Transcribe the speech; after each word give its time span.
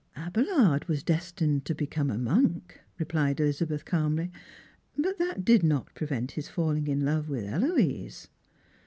"Abelard 0.27 0.85
was 0.87 1.03
destined 1.03 1.63
to 1.65 1.75
become 1.75 2.09
a 2.09 2.17
monk," 2.17 2.79
rephed 2.99 3.39
Elizabeth 3.39 3.85
calmly," 3.85 4.31
but 4.97 5.19
that 5.19 5.45
did 5.45 5.61
not 5.61 5.93
prevent 5.93 6.31
his 6.31 6.49
falling 6.49 6.87
in 6.87 7.05
love 7.05 7.29
with 7.29 7.45
Eloise." 7.45 8.27